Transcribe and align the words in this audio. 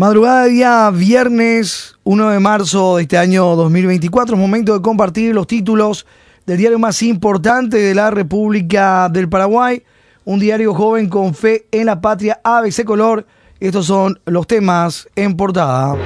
Madrugada 0.00 0.44
de 0.44 0.50
día 0.52 0.90
viernes 0.90 1.94
1 2.04 2.30
de 2.30 2.40
marzo 2.40 2.96
de 2.96 3.02
este 3.02 3.18
año 3.18 3.54
2024. 3.54 4.34
Es 4.34 4.40
momento 4.40 4.72
de 4.72 4.80
compartir 4.80 5.34
los 5.34 5.46
títulos 5.46 6.06
del 6.46 6.56
diario 6.56 6.78
más 6.78 7.02
importante 7.02 7.76
de 7.76 7.94
la 7.94 8.10
República 8.10 9.10
del 9.10 9.28
Paraguay. 9.28 9.82
Un 10.24 10.40
diario 10.40 10.72
joven 10.72 11.10
con 11.10 11.34
fe 11.34 11.66
en 11.70 11.84
la 11.84 12.00
patria 12.00 12.40
ABC 12.42 12.82
Color. 12.82 13.26
Estos 13.60 13.84
son 13.84 14.18
los 14.24 14.46
temas 14.46 15.06
en 15.16 15.36
portada. 15.36 15.98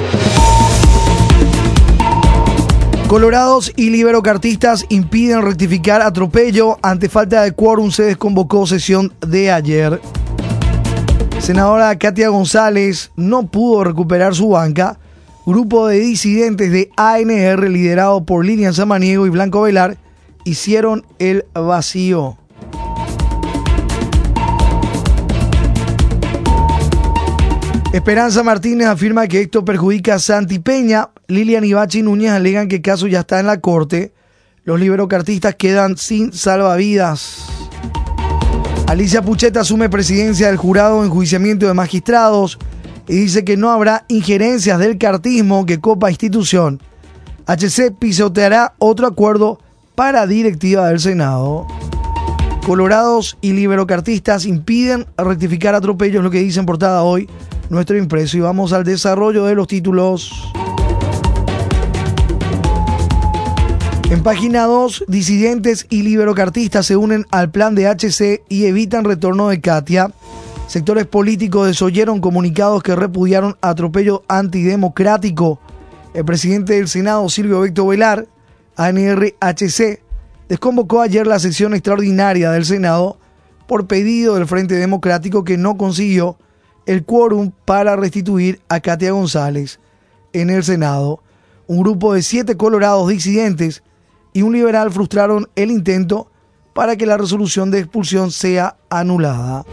Colorados 3.06 3.72
y 3.76 3.90
liberocartistas 3.90 4.86
impiden 4.88 5.42
rectificar 5.42 6.02
atropello. 6.02 6.79
Ante 6.82 7.08
falta 7.08 7.42
de 7.42 7.52
quórum 7.52 7.92
se 7.92 8.02
desconvocó 8.02 8.66
sesión 8.66 9.12
de 9.20 9.52
ayer. 9.52 10.00
Senadora 11.45 11.98
Katia 11.98 12.30
González 12.30 13.11
no 13.16 13.48
pudo 13.48 13.84
recuperar 13.84 14.34
su 14.34 14.48
banca. 14.48 14.98
Grupo 15.44 15.86
de 15.86 15.98
disidentes 15.98 16.72
de 16.72 16.89
ANR 16.96 17.68
liderado 17.68 18.25
por 18.25 18.46
Lilian 18.46 18.72
Samaniego 18.72 19.26
y 19.26 19.29
Blanco 19.29 19.61
Velar 19.61 19.99
hicieron 20.46 21.04
el 21.18 21.44
vacío. 21.52 22.38
Esperanza 27.93 28.43
Martínez 28.43 28.86
afirma 28.86 29.29
que 29.29 29.43
esto 29.43 29.66
perjudica 29.66 30.14
a 30.14 30.18
Santi 30.21 30.61
Peña. 30.61 31.11
Lilian 31.29 31.64
y 31.64 31.74
Bachi 31.74 32.00
Núñez 32.00 32.30
alegan 32.30 32.69
que 32.69 32.77
el 32.77 32.83
caso 32.83 33.06
ya 33.06 33.20
está 33.20 33.38
en 33.38 33.48
la 33.48 33.61
corte. 33.61 34.14
Los 34.64 34.80
liberocartistas 34.80 35.56
quedan 35.56 35.98
sin 35.98 36.33
salvavidas. 36.33 37.53
Alicia 38.86 39.22
Pucheta 39.22 39.61
asume 39.61 39.88
presidencia 39.88 40.48
del 40.48 40.58
jurado 40.58 41.00
en 41.00 41.06
enjuiciamiento 41.06 41.66
de 41.66 41.74
magistrados 41.74 42.58
y 43.08 43.14
dice 43.14 43.44
que 43.44 43.56
no 43.56 43.70
habrá 43.70 44.05
injerencias 44.08 44.78
del 44.78 44.98
cartismo 44.98 45.64
que 45.64 45.80
copa 45.80 46.10
institución. 46.10 46.80
HC 47.47 47.94
pisoteará 47.98 48.74
otro 48.78 49.06
acuerdo 49.06 49.58
para 49.94 50.26
directiva 50.26 50.88
del 50.88 51.00
Senado. 51.00 51.66
Colorados 52.66 53.36
y 53.41 53.52
liberocartistas 53.52 54.44
impiden 54.44 55.06
rectificar 55.16 55.74
atropellos, 55.74 56.22
lo 56.22 56.30
que 56.30 56.38
dice 56.38 56.60
en 56.60 56.66
portada 56.66 57.02
hoy 57.02 57.28
nuestro 57.70 57.96
impreso. 57.96 58.36
Y 58.36 58.41
vamos 58.41 58.72
al 58.72 58.84
desarrollo 58.84 59.44
de 59.44 59.54
los 59.54 59.66
títulos. 59.66 60.52
En 64.10 64.22
página 64.22 64.64
2, 64.64 65.06
disidentes 65.08 65.86
y 65.88 66.02
liberocartistas 66.02 66.84
se 66.84 66.97
unen 66.97 67.24
al 67.30 67.50
plan 67.50 67.74
de 67.74 67.88
HC 67.88 68.42
y 68.50 68.66
evitan 68.66 69.05
retorno 69.05 69.48
de 69.48 69.62
Katia. 69.62 70.12
Sectores 70.66 71.06
políticos 71.06 71.66
desoyeron 71.66 72.20
comunicados 72.20 72.82
que 72.82 72.94
repudiaron 72.94 73.56
atropello 73.62 74.22
antidemocrático. 74.28 75.58
El 76.12 76.27
presidente 76.27 76.75
del 76.75 76.88
Senado, 76.88 77.28
Silvio 77.30 77.62
Víctor 77.62 77.88
Velar, 77.88 78.27
ANRHC, 78.77 80.00
desconvocó 80.48 81.00
ayer 81.00 81.27
la 81.27 81.38
sesión 81.38 81.72
extraordinaria 81.72 82.50
del 82.50 82.66
Senado 82.66 83.19
por 83.66 83.86
pedido 83.86 84.34
del 84.34 84.47
Frente 84.47 84.75
Democrático 84.75 85.44
que 85.44 85.56
no 85.56 85.78
consiguió 85.78 86.36
el 86.84 87.05
quórum 87.05 87.52
para 87.64 87.97
restituir 87.97 88.60
a 88.69 88.80
Katia 88.80 89.12
González 89.12 89.80
en 90.34 90.50
el 90.50 90.62
Senado. 90.62 91.22
Un 91.66 91.80
grupo 91.80 92.12
de 92.12 92.22
siete 92.22 92.58
colorados 92.58 93.08
disidentes 93.08 93.82
y 94.34 94.42
un 94.42 94.52
liberal 94.52 94.90
frustraron 94.90 95.48
el 95.54 95.70
intento 95.70 96.30
para 96.74 96.96
que 96.96 97.06
la 97.06 97.16
resolución 97.16 97.70
de 97.70 97.78
expulsión 97.78 98.30
sea 98.30 98.76
anulada. 98.91 99.64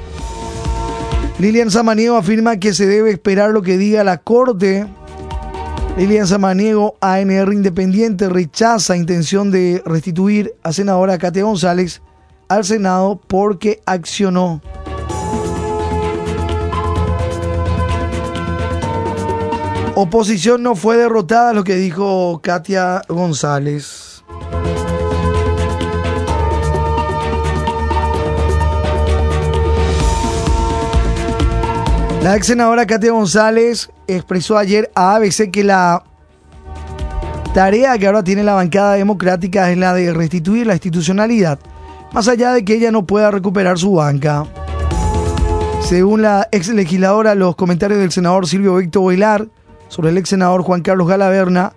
Lilian 1.39 1.71
Samaniego 1.71 2.15
afirma 2.15 2.57
que 2.57 2.73
se 2.73 2.85
debe 2.85 3.11
esperar 3.11 3.49
lo 3.49 3.63
que 3.63 3.77
diga 3.77 4.03
la 4.03 4.19
Corte. 4.19 4.87
Lilian 5.97 6.27
Samaniego, 6.27 6.95
ANR 7.01 7.51
Independiente, 7.51 8.29
rechaza 8.29 8.95
intención 8.95 9.49
de 9.49 9.81
restituir 9.83 10.53
a 10.63 10.71
senadora 10.71 11.17
Katia 11.17 11.43
González 11.43 12.01
al 12.47 12.63
Senado 12.63 13.19
porque 13.27 13.81
accionó. 13.85 14.61
Oposición 19.95 20.61
no 20.63 20.75
fue 20.75 20.97
derrotada, 20.97 21.53
lo 21.53 21.63
que 21.63 21.75
dijo 21.75 22.39
Katia 22.43 23.01
González. 23.09 24.10
La 32.21 32.35
ex 32.35 32.45
senadora 32.45 32.85
Katia 32.85 33.11
González 33.11 33.89
expresó 34.05 34.55
ayer 34.55 34.91
a 34.93 35.15
ABC 35.15 35.49
que 35.49 35.63
la 35.63 36.03
tarea 37.55 37.97
que 37.97 38.05
ahora 38.05 38.23
tiene 38.23 38.43
la 38.43 38.53
bancada 38.53 38.93
democrática 38.93 39.71
es 39.71 39.77
la 39.79 39.95
de 39.95 40.13
restituir 40.13 40.67
la 40.67 40.73
institucionalidad, 40.73 41.57
más 42.13 42.27
allá 42.27 42.53
de 42.53 42.63
que 42.63 42.75
ella 42.75 42.91
no 42.91 43.07
pueda 43.07 43.31
recuperar 43.31 43.79
su 43.79 43.93
banca. 43.93 44.45
Según 45.81 46.21
la 46.21 46.47
ex 46.51 46.67
legisladora, 46.69 47.33
los 47.33 47.55
comentarios 47.55 47.99
del 47.99 48.11
senador 48.11 48.47
Silvio 48.47 48.75
Víctor 48.75 49.01
Boilar 49.01 49.47
sobre 49.87 50.11
el 50.11 50.17
ex 50.19 50.29
senador 50.29 50.61
Juan 50.61 50.83
Carlos 50.83 51.07
Galaverna 51.07 51.73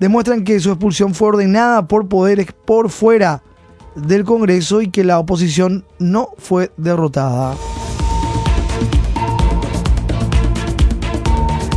demuestran 0.00 0.42
que 0.42 0.58
su 0.58 0.70
expulsión 0.70 1.14
fue 1.14 1.28
ordenada 1.28 1.86
por 1.86 2.08
poderes 2.08 2.46
por 2.64 2.88
fuera 2.88 3.42
del 3.94 4.24
Congreso 4.24 4.80
y 4.80 4.88
que 4.88 5.04
la 5.04 5.18
oposición 5.18 5.84
no 5.98 6.30
fue 6.38 6.72
derrotada. 6.78 7.54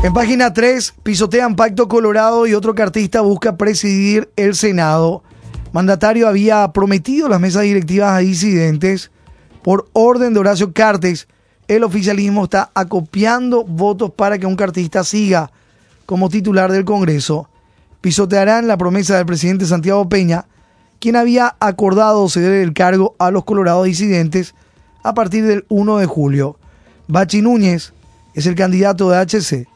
En 0.05 0.13
página 0.13 0.53
3, 0.53 0.93
pisotean 1.01 1.55
Pacto 1.55 1.87
Colorado 1.87 2.45
y 2.45 2.53
otro 2.53 2.75
cartista 2.75 3.21
busca 3.21 3.57
presidir 3.57 4.29
el 4.35 4.53
Senado. 4.53 5.23
Mandatario 5.73 6.27
había 6.27 6.71
prometido 6.73 7.27
las 7.27 7.39
mesas 7.39 7.63
directivas 7.63 8.11
a 8.11 8.19
disidentes. 8.19 9.09
Por 9.63 9.89
orden 9.93 10.35
de 10.35 10.39
Horacio 10.39 10.73
Cartes, 10.73 11.27
el 11.67 11.83
oficialismo 11.83 12.43
está 12.43 12.69
acopiando 12.75 13.63
votos 13.63 14.11
para 14.11 14.37
que 14.37 14.45
un 14.45 14.55
cartista 14.55 15.03
siga 15.03 15.49
como 16.05 16.29
titular 16.29 16.71
del 16.71 16.85
Congreso. 16.85 17.49
Pisotearán 18.01 18.67
la 18.67 18.77
promesa 18.77 19.17
del 19.17 19.25
presidente 19.25 19.65
Santiago 19.65 20.07
Peña, 20.07 20.45
quien 20.99 21.15
había 21.15 21.55
acordado 21.59 22.29
ceder 22.29 22.61
el 22.61 22.73
cargo 22.73 23.15
a 23.17 23.31
los 23.31 23.43
colorados 23.43 23.85
disidentes 23.85 24.53
a 25.01 25.15
partir 25.15 25.47
del 25.47 25.65
1 25.69 25.97
de 25.97 26.05
julio. 26.05 26.59
Bachi 27.07 27.41
Núñez 27.41 27.91
es 28.35 28.45
el 28.45 28.53
candidato 28.53 29.09
de 29.09 29.17
HC. 29.17 29.74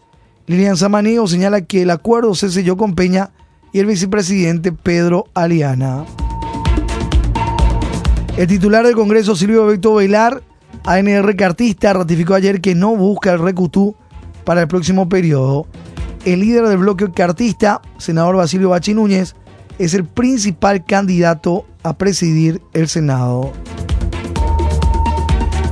Lilian 0.50 0.78
Samaniego 0.78 1.28
señala 1.28 1.62
que 1.62 1.84
el 1.84 1.92
acuerdo 1.92 2.34
se 2.34 2.50
selló 2.50 2.76
con 2.76 2.96
Peña 2.96 3.30
y 3.72 3.78
el 3.78 3.86
vicepresidente 3.86 4.72
Pedro 4.72 5.28
Aliana. 5.36 6.06
El 8.36 8.48
titular 8.48 8.84
del 8.84 8.96
Congreso, 8.96 9.36
Silvio 9.36 9.68
Víctor 9.68 9.94
Bailar, 9.94 10.42
ANR 10.86 11.36
Cartista, 11.36 11.94
ratificó 11.94 12.34
ayer 12.34 12.62
que 12.62 12.74
no 12.74 12.96
busca 12.96 13.32
el 13.32 13.38
recutú 13.38 13.96
para 14.44 14.62
el 14.62 14.68
próximo 14.68 15.08
periodo. 15.08 15.68
El 16.26 16.40
líder 16.40 16.68
del 16.68 16.80
bloque 16.80 17.12
cartista, 17.12 17.80
senador 18.00 18.36
Basilio 18.36 18.70
Bachi 18.70 18.96
Núñez, 18.96 19.36
es 19.78 19.94
el 19.94 20.06
principal 20.06 20.84
candidato 20.84 21.68
a 21.84 21.96
presidir 21.96 22.60
el 22.74 22.88
Senado. 22.88 23.54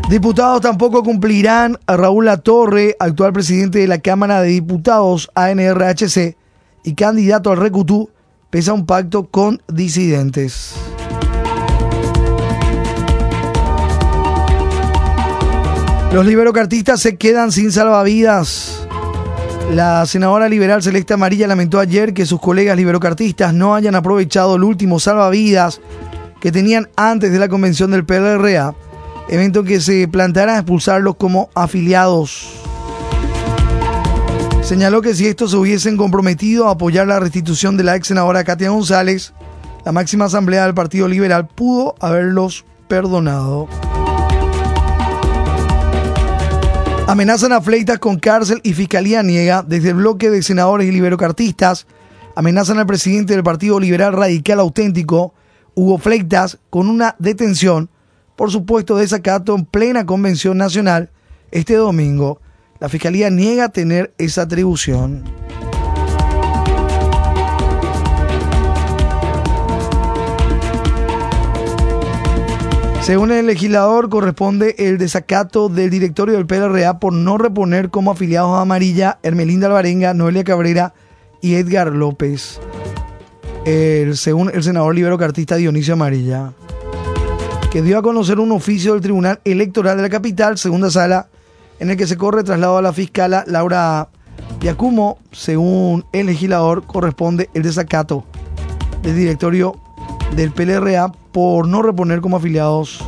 Diputados 0.09 0.61
tampoco 0.61 1.03
cumplirán 1.03 1.77
a 1.85 1.97
Raúl 1.97 2.25
Latorre, 2.25 2.95
actual 2.97 3.33
presidente 3.33 3.79
de 3.79 3.87
la 3.87 3.97
Cámara 3.97 4.41
de 4.41 4.47
Diputados 4.47 5.29
ANRHC 5.35 6.37
y 6.85 6.93
candidato 6.93 7.51
al 7.51 7.57
Recutú, 7.57 8.09
pese 8.49 8.69
a 8.69 8.73
un 8.73 8.85
pacto 8.85 9.25
con 9.25 9.61
disidentes. 9.67 10.75
Los 16.13 16.25
liberocartistas 16.25 17.01
se 17.01 17.17
quedan 17.17 17.51
sin 17.51 17.73
salvavidas. 17.73 18.87
La 19.73 20.05
senadora 20.05 20.47
liberal 20.47 20.81
Celeste 20.81 21.15
Amarilla 21.15 21.47
lamentó 21.47 21.81
ayer 21.81 22.13
que 22.13 22.25
sus 22.25 22.39
colegas 22.39 22.77
liberocartistas 22.77 23.53
no 23.53 23.75
hayan 23.75 23.95
aprovechado 23.95 24.55
el 24.55 24.63
último 24.63 25.01
salvavidas 25.01 25.81
que 26.39 26.53
tenían 26.53 26.87
antes 26.95 27.33
de 27.33 27.39
la 27.39 27.49
convención 27.49 27.91
del 27.91 28.05
PLRA 28.05 28.73
evento 29.29 29.63
que 29.63 29.81
se 29.81 30.07
planteara 30.07 30.57
expulsarlos 30.57 31.15
como 31.15 31.49
afiliados. 31.53 32.61
Señaló 34.61 35.01
que 35.01 35.15
si 35.15 35.27
estos 35.27 35.51
se 35.51 35.57
hubiesen 35.57 35.95
comprometido 35.95 36.67
a 36.67 36.71
apoyar 36.71 37.07
la 37.07 37.19
restitución 37.19 37.77
de 37.77 37.83
la 37.83 37.95
ex 37.95 38.07
senadora 38.07 38.43
Katia 38.43 38.69
González, 38.69 39.33
la 39.85 39.91
máxima 39.91 40.25
asamblea 40.25 40.65
del 40.65 40.73
Partido 40.73 41.07
Liberal 41.07 41.47
pudo 41.47 41.95
haberlos 41.99 42.65
perdonado. 42.87 43.67
Amenazan 47.07 47.53
a 47.53 47.61
Fleitas 47.61 47.99
con 47.99 48.19
cárcel 48.19 48.59
y 48.63 48.73
fiscalía 48.73 49.23
niega 49.23 49.63
desde 49.65 49.89
el 49.89 49.95
bloque 49.95 50.29
de 50.29 50.43
senadores 50.43 50.89
y 50.89 50.91
liberocartistas. 50.91 51.87
Amenazan 52.35 52.79
al 52.79 52.85
presidente 52.85 53.33
del 53.33 53.43
Partido 53.43 53.79
Liberal 53.79 54.11
Radical 54.11 54.59
Auténtico, 54.59 55.33
Hugo 55.73 55.97
Fleitas, 55.99 56.57
con 56.69 56.89
una 56.89 57.15
detención 57.17 57.89
por 58.37 58.51
supuesto 58.51 58.95
desacato 58.95 59.53
en 59.55 59.65
plena 59.65 60.05
convención 60.05 60.57
nacional 60.57 61.09
este 61.51 61.73
domingo. 61.73 62.39
La 62.79 62.87
Fiscalía 62.87 63.29
niega 63.29 63.69
tener 63.69 64.13
esa 64.17 64.43
atribución. 64.43 65.23
Según 73.01 73.31
el 73.31 73.47
legislador, 73.47 74.09
corresponde 74.09 74.75
el 74.77 74.97
desacato 74.97 75.69
del 75.69 75.89
directorio 75.89 76.35
del 76.35 76.45
PLRA 76.45 76.99
por 76.99 77.13
no 77.13 77.37
reponer 77.37 77.89
como 77.89 78.11
afiliados 78.11 78.51
a 78.51 78.61
Amarilla 78.61 79.17
Hermelinda 79.23 79.67
Alvarenga, 79.67 80.13
Noelia 80.13 80.43
Cabrera 80.43 80.93
y 81.41 81.55
Edgar 81.55 81.93
López, 81.93 82.59
según 84.13 84.51
el 84.53 84.61
senador 84.61 84.93
libero 84.93 85.17
cartista 85.17 85.55
Dionisio 85.55 85.93
Amarilla, 85.93 86.51
que 87.77 87.83
dio 87.83 87.99
a 87.99 88.01
conocer 88.01 88.39
un 88.39 88.51
oficio 88.53 88.93
del 88.93 89.03
Tribunal 89.03 89.39
Electoral 89.45 89.97
de 89.97 90.01
la 90.01 90.09
Capital, 90.09 90.57
segunda 90.57 90.89
sala, 90.89 91.27
en 91.79 91.91
el 91.91 91.95
que 91.95 92.07
se 92.07 92.17
corre 92.17 92.43
traslado 92.43 92.79
a 92.79 92.81
la 92.81 92.91
fiscala 92.91 93.43
Laura 93.45 94.09
Piacumo. 94.59 95.19
Según 95.31 96.03
el 96.11 96.25
legislador, 96.25 96.87
corresponde 96.87 97.51
el 97.53 97.61
desacato 97.61 98.23
del 99.03 99.15
directorio 99.15 99.75
del 100.35 100.49
PLRA 100.53 101.11
por 101.31 101.67
no 101.67 101.83
reponer 101.83 102.19
como 102.19 102.37
afiliados 102.37 103.05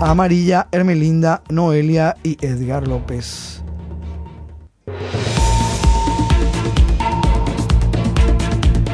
a 0.00 0.12
Amarilla, 0.12 0.68
Hermelinda, 0.70 1.42
Noelia 1.48 2.16
y 2.22 2.38
Edgar 2.46 2.86
López. 2.86 3.60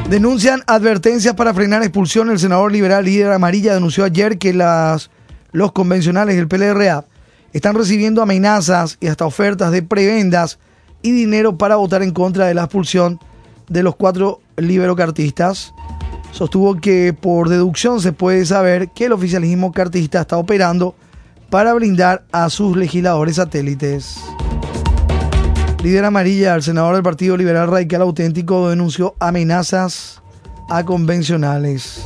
Denuncian 0.09 0.63
advertencias 0.67 1.35
para 1.35 1.53
frenar 1.53 1.83
expulsión. 1.83 2.29
El 2.29 2.39
senador 2.39 2.71
liberal 2.71 3.03
líder 3.03 3.31
Amarilla 3.31 3.73
denunció 3.73 4.05
ayer 4.05 4.37
que 4.37 4.53
las, 4.53 5.09
los 5.51 5.73
convencionales 5.73 6.37
del 6.37 6.47
PLRA 6.47 7.03
están 7.51 7.75
recibiendo 7.75 8.21
amenazas 8.21 8.97
y 9.01 9.07
hasta 9.07 9.25
ofertas 9.25 9.71
de 9.71 9.83
prebendas 9.83 10.59
y 11.01 11.11
dinero 11.11 11.57
para 11.57 11.75
votar 11.75 12.03
en 12.03 12.11
contra 12.11 12.47
de 12.47 12.53
la 12.53 12.63
expulsión 12.63 13.19
de 13.67 13.83
los 13.83 13.97
cuatro 13.97 14.39
liberocartistas 14.55 15.73
sostuvo 16.31 16.75
que 16.75 17.13
por 17.13 17.49
deducción 17.49 17.99
se 17.99 18.13
puede 18.13 18.45
saber 18.45 18.89
que 18.89 19.05
el 19.05 19.11
oficialismo 19.11 19.71
cartista 19.71 20.21
está 20.21 20.37
operando 20.37 20.95
para 21.49 21.73
blindar 21.73 22.25
a 22.31 22.49
sus 22.49 22.77
legisladores 22.77 23.37
satélites. 23.37 24.19
Líder 25.83 26.05
amarilla, 26.05 26.55
el 26.55 26.63
senador 26.63 26.95
del 26.95 27.03
Partido 27.03 27.37
Liberal 27.37 27.69
Radical 27.69 28.01
Auténtico 28.01 28.69
denunció 28.69 29.15
amenazas 29.19 30.21
a 30.69 30.83
convencionales. 30.83 32.05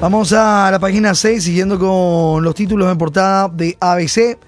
Vamos 0.00 0.32
a 0.32 0.70
la 0.70 0.78
página 0.78 1.14
6, 1.14 1.42
siguiendo 1.42 1.78
con 1.78 2.44
los 2.44 2.54
títulos 2.54 2.92
en 2.92 2.98
portada 2.98 3.48
de 3.48 3.76
ABC. 3.80 4.38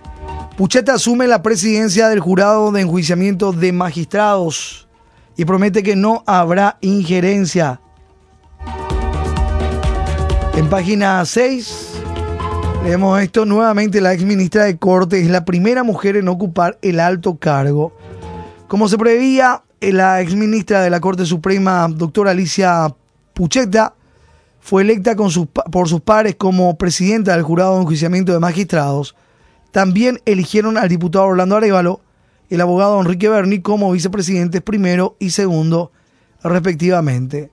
Pucheta 0.56 0.94
asume 0.94 1.26
la 1.26 1.42
presidencia 1.42 2.08
del 2.08 2.20
jurado 2.20 2.70
de 2.70 2.82
enjuiciamiento 2.82 3.52
de 3.52 3.72
magistrados 3.72 4.86
y 5.36 5.44
promete 5.44 5.82
que 5.82 5.96
no 5.96 6.22
habrá 6.26 6.78
injerencia. 6.82 7.80
En 10.56 10.68
página 10.68 11.24
6 11.24 12.02
leemos 12.84 13.20
esto 13.20 13.44
nuevamente. 13.44 14.00
La 14.00 14.12
ex 14.14 14.24
ministra 14.24 14.64
de 14.64 14.78
Corte 14.78 15.20
es 15.20 15.28
la 15.28 15.44
primera 15.44 15.82
mujer 15.82 16.16
en 16.16 16.28
ocupar 16.28 16.78
el 16.82 16.98
alto 16.98 17.36
cargo. 17.36 17.92
Como 18.66 18.88
se 18.88 18.98
preveía, 18.98 19.62
la 19.80 20.20
ex 20.20 20.34
ministra 20.34 20.82
de 20.82 20.90
la 20.90 21.00
Corte 21.00 21.26
Suprema, 21.26 21.86
doctora 21.88 22.32
Alicia 22.32 22.94
Pucheta, 23.34 23.94
fue 24.60 24.82
electa 24.82 25.14
por 25.14 25.88
sus 25.88 26.00
pares 26.00 26.34
como 26.34 26.76
presidenta 26.76 27.32
del 27.32 27.42
jurado 27.42 27.74
de 27.74 27.82
enjuiciamiento 27.82 28.32
de 28.32 28.40
magistrados 28.40 29.14
también 29.76 30.22
eligieron 30.24 30.78
al 30.78 30.88
diputado 30.88 31.26
Orlando 31.26 31.54
Arevalo, 31.54 32.00
el 32.48 32.62
abogado 32.62 32.98
Enrique 32.98 33.28
Berni 33.28 33.60
como 33.60 33.92
vicepresidentes 33.92 34.62
primero 34.62 35.16
y 35.18 35.32
segundo, 35.32 35.92
respectivamente. 36.42 37.50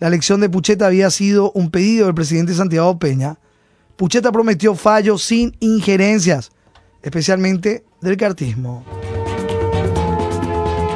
La 0.00 0.06
elección 0.06 0.40
de 0.40 0.48
Pucheta 0.48 0.86
había 0.86 1.10
sido 1.10 1.50
un 1.52 1.70
pedido 1.70 2.06
del 2.06 2.14
presidente 2.14 2.54
Santiago 2.54 2.98
Peña. 3.00 3.38
Pucheta 3.96 4.30
prometió 4.30 4.76
fallos 4.76 5.24
sin 5.24 5.56
injerencias, 5.58 6.52
especialmente 7.02 7.84
del 8.00 8.16
cartismo. 8.16 8.84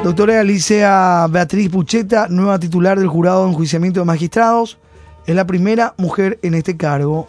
Doctora 0.05 0.39
Alicia 0.39 1.27
Beatriz 1.27 1.69
Pucheta, 1.69 2.27
nueva 2.29 2.59
titular 2.59 2.97
del 2.97 3.09
jurado 3.09 3.43
de 3.43 3.51
enjuiciamiento 3.51 3.99
de 3.99 4.05
magistrados, 4.05 4.77
es 5.25 5.35
la 5.35 5.45
primera 5.45 5.95
mujer 5.97 6.39
en 6.41 6.53
este 6.53 6.77
cargo. 6.77 7.27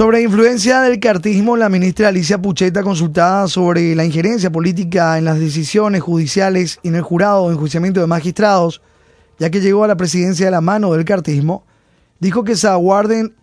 Sobre 0.00 0.22
influencia 0.22 0.80
del 0.80 0.98
cartismo, 0.98 1.58
la 1.58 1.68
ministra 1.68 2.08
Alicia 2.08 2.40
Pucheta, 2.40 2.82
consultada 2.82 3.46
sobre 3.48 3.94
la 3.94 4.02
injerencia 4.02 4.50
política 4.50 5.18
en 5.18 5.26
las 5.26 5.38
decisiones 5.38 6.00
judiciales 6.00 6.80
y 6.82 6.88
en 6.88 6.94
el 6.94 7.02
jurado 7.02 7.48
de 7.48 7.52
enjuiciamiento 7.52 8.00
de 8.00 8.06
magistrados, 8.06 8.80
ya 9.38 9.50
que 9.50 9.60
llegó 9.60 9.84
a 9.84 9.88
la 9.88 9.98
presidencia 9.98 10.46
de 10.46 10.52
la 10.52 10.62
mano 10.62 10.94
del 10.94 11.04
cartismo, 11.04 11.66
dijo 12.18 12.44
que 12.44 12.56
se 12.56 12.66
aguarden 12.66 13.34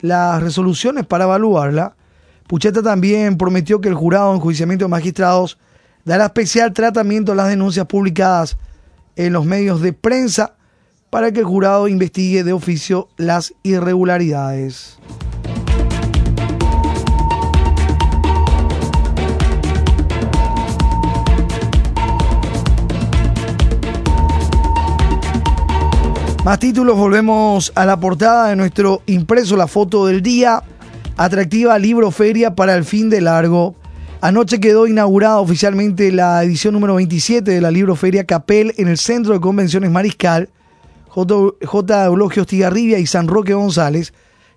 las 0.00 0.40
resoluciones 0.40 1.04
para 1.04 1.24
evaluarla. 1.24 1.96
Pucheta 2.46 2.80
también 2.80 3.36
prometió 3.36 3.80
que 3.80 3.88
el 3.88 3.96
jurado 3.96 4.30
de 4.30 4.36
enjuiciamiento 4.36 4.84
de 4.84 4.90
magistrados 4.90 5.58
dará 6.04 6.26
especial 6.26 6.72
tratamiento 6.72 7.32
a 7.32 7.34
las 7.34 7.48
denuncias 7.48 7.86
publicadas 7.86 8.56
en 9.16 9.32
los 9.32 9.44
medios 9.44 9.82
de 9.82 9.92
prensa 9.92 10.54
para 11.10 11.32
que 11.32 11.40
el 11.40 11.46
jurado 11.46 11.88
investigue 11.88 12.44
de 12.44 12.52
oficio 12.52 13.08
las 13.16 13.52
irregularidades. 13.64 15.01
Más 26.44 26.58
títulos, 26.58 26.96
volvemos 26.96 27.70
a 27.76 27.86
la 27.86 28.00
portada 28.00 28.48
de 28.48 28.56
nuestro 28.56 29.02
impreso, 29.06 29.56
la 29.56 29.68
foto 29.68 30.06
del 30.06 30.22
día. 30.22 30.60
Atractiva 31.16 31.78
libro 31.78 32.10
feria 32.10 32.56
para 32.56 32.74
el 32.74 32.84
fin 32.84 33.08
de 33.08 33.20
largo. 33.20 33.76
Anoche 34.20 34.58
quedó 34.58 34.88
inaugurada 34.88 35.38
oficialmente 35.38 36.10
la 36.10 36.42
edición 36.42 36.74
número 36.74 36.96
27 36.96 37.48
de 37.48 37.60
la 37.60 37.70
libro 37.70 37.94
feria 37.94 38.24
Capel 38.24 38.74
en 38.76 38.88
el 38.88 38.98
Centro 38.98 39.34
de 39.34 39.40
Convenciones 39.40 39.92
Mariscal. 39.92 40.50
J. 41.10 41.34
J. 41.64 42.04
Eulogio 42.06 42.42
Stigarribia 42.42 42.98
y 42.98 43.06
San 43.06 43.28
Roque 43.28 43.54
González. 43.54 44.12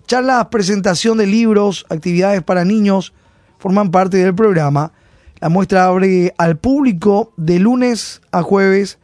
Charlas, 0.08 0.48
presentación 0.48 1.20
de 1.20 1.28
libros, 1.28 1.86
actividades 1.90 2.42
para 2.42 2.66
niños 2.66 3.14
forman 3.60 3.92
parte 3.92 4.18
del 4.18 4.34
programa. 4.34 4.92
La 5.40 5.50
muestra 5.50 5.86
abre 5.86 6.34
al 6.40 6.58
público 6.58 7.32
de 7.38 7.60
lunes 7.60 8.22
a 8.32 8.42
jueves 8.42 8.98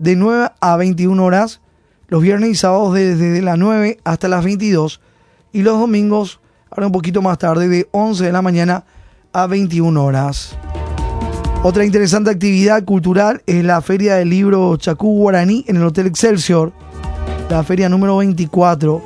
de 0.00 0.16
9 0.16 0.50
a 0.60 0.76
21 0.76 1.24
horas 1.24 1.60
los 2.08 2.22
viernes 2.22 2.50
y 2.50 2.54
sábados 2.54 2.94
desde 2.94 3.42
las 3.42 3.58
9 3.58 3.98
hasta 4.04 4.28
las 4.28 4.44
22 4.44 5.00
y 5.52 5.62
los 5.62 5.78
domingos, 5.78 6.40
ahora 6.70 6.86
un 6.86 6.92
poquito 6.92 7.22
más 7.22 7.38
tarde, 7.38 7.68
de 7.68 7.88
11 7.92 8.24
de 8.24 8.32
la 8.32 8.42
mañana 8.42 8.84
a 9.32 9.46
21 9.46 10.04
horas. 10.04 10.56
Otra 11.62 11.84
interesante 11.84 12.30
actividad 12.30 12.84
cultural 12.84 13.42
es 13.46 13.64
la 13.64 13.80
Feria 13.80 14.16
del 14.16 14.28
Libro 14.28 14.76
Chacú 14.76 15.16
Guaraní 15.18 15.64
en 15.66 15.76
el 15.76 15.84
Hotel 15.84 16.06
Excelsior, 16.06 16.72
la 17.48 17.62
feria 17.62 17.88
número 17.88 18.18
24. 18.18 19.00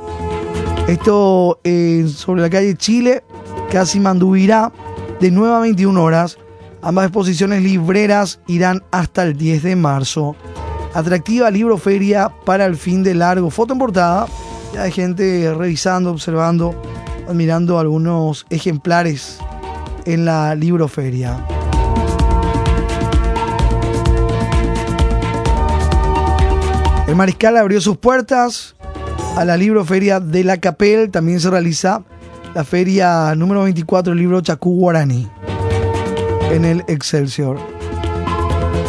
Esto 0.89 1.61
eh, 1.63 2.07
sobre 2.13 2.43
la 2.43 2.51
calle 2.51 2.75
Chile, 2.75 3.23
casi 3.71 4.01
Mandubirá, 4.01 4.73
de 5.21 5.31
9 5.31 5.55
a 5.55 5.59
21 5.61 6.03
horas. 6.03 6.39
Ambas 6.83 7.07
exposiciones 7.07 7.63
libreras 7.63 8.41
irán 8.47 8.83
hasta 8.91 9.23
el 9.25 9.37
10 9.37 9.63
de 9.63 9.77
marzo 9.77 10.35
atractiva 10.95 11.51
libro 11.51 11.79
feria 11.79 12.31
para 12.45 12.67
el 12.67 12.77
fin 12.77 13.03
de 13.03 13.15
largo. 13.15 13.51
Foto 13.51 13.73
en 13.73 13.79
portada, 13.79 14.27
ya 14.73 14.83
hay 14.83 14.93
gente 14.93 15.53
revisando, 15.55 16.11
observando, 16.11 16.75
admirando 17.29 17.79
algunos 17.79 18.47
ejemplares 18.51 19.39
en 20.05 20.25
la 20.25 20.55
libroferia. 20.55 21.37
El 27.07 27.17
Mariscal 27.17 27.57
abrió 27.57 27.81
sus 27.81 27.97
puertas 27.97 28.75
a 29.37 29.45
la 29.45 29.57
libroferia 29.57 30.21
de 30.21 30.45
la 30.45 30.59
Capel. 30.59 31.11
También 31.11 31.41
se 31.41 31.49
realiza 31.49 32.03
la 32.55 32.65
feria 32.65 33.35
número 33.35 33.63
24 33.63 34.13
del 34.13 34.21
libro 34.21 34.41
Chacú 34.41 34.79
Guaraní 34.79 35.27
en 36.51 36.65
el 36.65 36.85
Excelsior. 36.87 37.59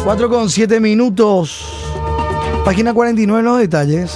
4 0.04 0.28
con 0.28 0.50
7 0.50 0.80
minutos. 0.80 1.79
Página 2.64 2.92
49 2.94 3.42
los 3.42 3.58
detalles. 3.58 4.12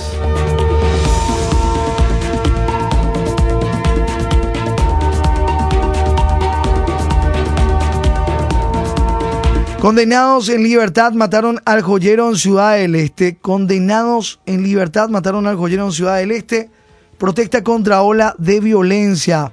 Condenados 9.85 10.49
en 10.49 10.63
libertad 10.63 11.13
mataron 11.13 11.61
al 11.67 11.83
joyero 11.83 12.31
en 12.31 12.37
Ciudad 12.37 12.77
del 12.77 12.95
Este. 12.95 13.37
Condenados 13.37 14.41
en 14.47 14.63
libertad 14.63 15.11
mataron 15.11 15.47
al 15.47 15.57
joyero 15.57 15.85
en 15.85 15.93
Ciudad 15.93 16.17
del 16.17 16.31
Este. 16.31 16.71
Protesta 17.19 17.63
contra 17.63 18.01
ola 18.01 18.35
de 18.39 18.61
violencia. 18.61 19.53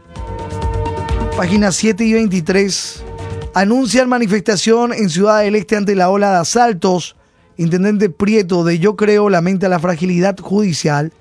Página 1.36 1.74
7 1.74 2.05
y 2.05 2.13
23. 2.13 3.03
Anuncian 3.53 4.07
manifestación 4.07 4.93
en 4.93 5.10
Ciudad 5.10 5.41
del 5.41 5.55
Este 5.55 5.75
ante 5.75 5.95
la 5.95 6.10
ola 6.10 6.31
de 6.31 6.38
asaltos. 6.38 7.17
Intendente 7.58 8.10
Prieto 8.10 8.63
de 8.63 8.79
Yo 8.79 8.96
Creo 8.96 9.29
lamenta 9.29 9.70
la 9.70 9.79
fragilidad 9.79 10.38
judicial. 10.39 11.12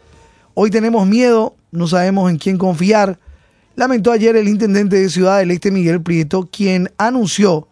Hoy 0.55 0.71
tenemos 0.71 1.07
miedo, 1.07 1.57
no 1.71 1.87
sabemos 1.87 2.31
en 2.31 2.39
quién 2.39 2.59
confiar. 2.59 3.19
Lamentó 3.77 4.13
ayer 4.13 4.37
el 4.37 4.49
intendente 4.49 4.97
de 4.97 5.09
Ciudad 5.09 5.39
del 5.39 5.51
Este, 5.51 5.71
Miguel 5.71 6.03
Prieto, 6.03 6.49
quien 6.51 6.91
anunció 6.99 7.69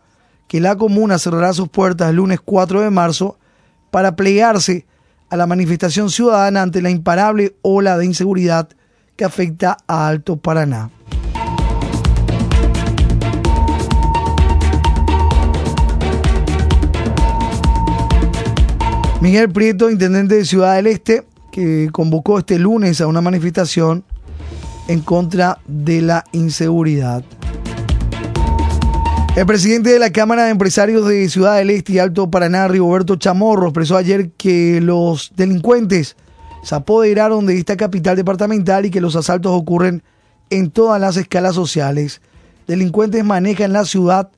que 0.48 0.60
la 0.60 0.76
comuna 0.76 1.18
cerrará 1.18 1.52
sus 1.52 1.68
puertas 1.68 2.10
el 2.10 2.16
lunes 2.16 2.40
4 2.44 2.80
de 2.80 2.90
marzo 2.90 3.38
para 3.90 4.16
plegarse 4.16 4.86
a 5.30 5.36
la 5.36 5.46
manifestación 5.46 6.10
ciudadana 6.10 6.62
ante 6.62 6.82
la 6.82 6.90
imparable 6.90 7.54
ola 7.62 7.98
de 7.98 8.06
inseguridad 8.06 8.68
que 9.16 9.24
afecta 9.24 9.76
a 9.86 10.08
Alto 10.08 10.36
Paraná. 10.36 10.90
Miguel 19.20 19.50
Prieto, 19.50 19.90
intendente 19.90 20.36
de 20.36 20.44
Ciudad 20.44 20.76
del 20.76 20.86
Este, 20.86 21.24
que 21.50 21.88
convocó 21.90 22.38
este 22.38 22.56
lunes 22.56 23.00
a 23.00 23.08
una 23.08 23.20
manifestación 23.20 24.04
en 24.86 25.00
contra 25.00 25.58
de 25.66 26.02
la 26.02 26.24
inseguridad. 26.30 27.24
El 29.34 29.44
presidente 29.44 29.90
de 29.90 29.98
la 29.98 30.12
Cámara 30.12 30.44
de 30.44 30.50
Empresarios 30.50 31.08
de 31.08 31.28
Ciudad 31.28 31.56
del 31.56 31.70
Este 31.70 31.94
y 31.94 31.98
Alto 31.98 32.30
Paraná, 32.30 32.68
Rigoberto 32.68 33.16
Chamorro, 33.16 33.66
expresó 33.66 33.96
ayer 33.96 34.30
que 34.36 34.80
los 34.80 35.32
delincuentes 35.34 36.16
se 36.62 36.74
apoderaron 36.76 37.44
de 37.44 37.58
esta 37.58 37.76
capital 37.76 38.14
departamental 38.14 38.86
y 38.86 38.90
que 38.90 39.00
los 39.00 39.16
asaltos 39.16 39.50
ocurren 39.50 40.04
en 40.48 40.70
todas 40.70 41.00
las 41.00 41.16
escalas 41.16 41.56
sociales. 41.56 42.20
Delincuentes 42.68 43.24
manejan 43.24 43.72
la 43.72 43.84
ciudad, 43.84 44.30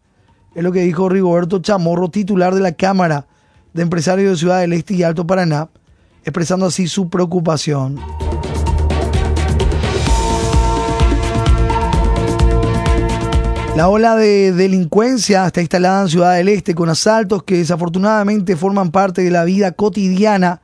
es 0.54 0.62
lo 0.62 0.72
que 0.72 0.80
dijo 0.80 1.10
Rigoberto 1.10 1.58
Chamorro, 1.58 2.08
titular 2.08 2.54
de 2.54 2.60
la 2.62 2.72
Cámara 2.72 3.26
de 3.72 3.82
Empresarios 3.82 4.32
de 4.32 4.36
Ciudad 4.36 4.60
del 4.60 4.72
Este 4.72 4.94
y 4.94 5.02
Alto 5.02 5.26
Paraná, 5.26 5.68
expresando 6.24 6.66
así 6.66 6.88
su 6.88 7.08
preocupación. 7.08 7.98
La 13.76 13.88
ola 13.88 14.16
de 14.16 14.52
delincuencia 14.52 15.46
está 15.46 15.60
instalada 15.60 16.02
en 16.02 16.08
Ciudad 16.08 16.36
del 16.36 16.48
Este 16.48 16.74
con 16.74 16.88
asaltos 16.88 17.44
que 17.44 17.56
desafortunadamente 17.58 18.56
forman 18.56 18.90
parte 18.90 19.22
de 19.22 19.30
la 19.30 19.44
vida 19.44 19.72
cotidiana 19.72 20.60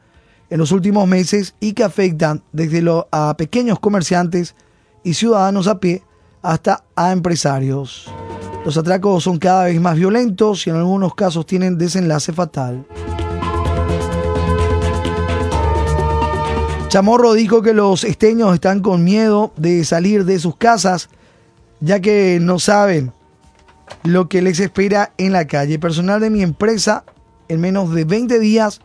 en 0.50 0.58
los 0.58 0.72
últimos 0.72 1.08
meses 1.08 1.54
y 1.60 1.72
que 1.72 1.84
afectan 1.84 2.42
desde 2.52 2.82
lo, 2.82 3.08
a 3.12 3.36
pequeños 3.36 3.78
comerciantes 3.78 4.54
y 5.02 5.14
ciudadanos 5.14 5.66
a 5.66 5.80
pie 5.80 6.02
hasta 6.42 6.84
a 6.94 7.12
empresarios. 7.12 8.10
Los 8.66 8.76
atracos 8.76 9.22
son 9.22 9.38
cada 9.38 9.66
vez 9.66 9.80
más 9.80 9.94
violentos 9.94 10.66
y 10.66 10.70
en 10.70 10.76
algunos 10.76 11.14
casos 11.14 11.46
tienen 11.46 11.78
desenlace 11.78 12.32
fatal. 12.32 12.84
Chamorro 16.88 17.34
dijo 17.34 17.62
que 17.62 17.72
los 17.72 18.02
esteños 18.02 18.52
están 18.54 18.80
con 18.80 19.04
miedo 19.04 19.52
de 19.56 19.84
salir 19.84 20.24
de 20.24 20.40
sus 20.40 20.56
casas 20.56 21.10
ya 21.78 22.00
que 22.00 22.38
no 22.42 22.58
saben 22.58 23.12
lo 24.02 24.28
que 24.28 24.42
les 24.42 24.58
espera 24.58 25.12
en 25.16 25.30
la 25.30 25.46
calle. 25.46 25.78
Personal 25.78 26.20
de 26.20 26.30
mi 26.30 26.42
empresa 26.42 27.04
en 27.48 27.60
menos 27.60 27.94
de 27.94 28.04
20 28.04 28.40
días 28.40 28.80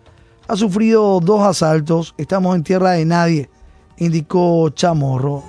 ha 0.47 0.57
sufrido 0.57 1.19
dos 1.21 1.41
asaltos. 1.41 2.13
Estamos 2.19 2.55
en 2.55 2.61
tierra 2.61 2.91
de 2.91 3.05
nadie, 3.05 3.49
indicó 3.97 4.69
Chamorro, 4.69 5.43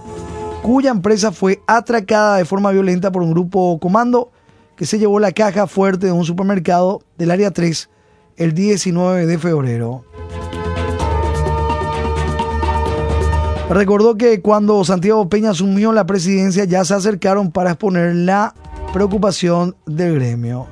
cuya 0.63 0.93
empresa 0.93 1.33
fue 1.33 1.61
atracada 1.67 2.37
de 2.37 2.45
forma 2.45 2.71
violenta 2.71 3.11
por 3.11 3.23
un 3.23 3.33
grupo 3.33 3.79
comando 3.81 4.31
que 4.77 4.87
se 4.87 4.99
llevó 4.99 5.19
la 5.19 5.33
caja 5.33 5.67
fuerte 5.67 6.07
de 6.07 6.13
un 6.13 6.25
supermercado 6.25 7.03
del 7.19 7.33
área 7.33 7.51
3 7.51 7.91
el 8.37 8.55
19 8.55 9.27
de 9.27 9.39
febrero. 9.39 10.05
Recordó 13.69 14.17
que 14.17 14.41
cuando 14.41 14.85
Santiago 14.85 15.29
Peña 15.29 15.51
asumió 15.51 15.93
la 15.93 16.07
presidencia 16.07 16.65
ya 16.65 16.85
se 16.85 16.95
acercaron 16.95 17.51
para 17.51 17.71
exponer 17.71 18.15
la 18.15 18.55
preocupación 18.93 19.77
del 19.87 20.17
gremio. 20.17 20.67